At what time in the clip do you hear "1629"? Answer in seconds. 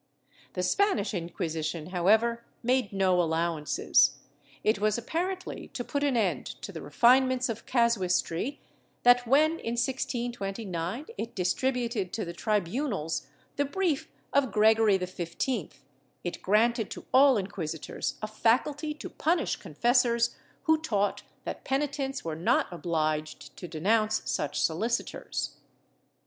9.77-11.05